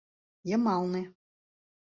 [0.49, 1.01] —Йымалне...